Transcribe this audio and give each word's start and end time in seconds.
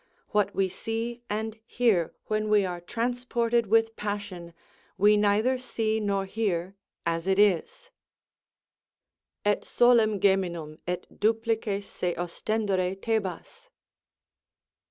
What 0.29 0.55
we 0.55 0.67
see 0.67 1.21
and 1.29 1.59
hear 1.63 2.11
when 2.25 2.49
we 2.49 2.65
are 2.65 2.81
transported 2.81 3.67
with 3.67 3.95
passion, 3.95 4.55
we 4.97 5.15
neither 5.15 5.59
see 5.59 5.99
nor 5.99 6.25
hear 6.25 6.73
as 7.05 7.27
it 7.27 7.37
is: 7.37 7.91
Et 9.45 9.63
solem 9.63 10.19
geminum, 10.19 10.79
et 10.87 11.05
duplices 11.19 11.83
se 11.85 12.15
ostendere 12.15 12.99
Thebas. 12.99 13.69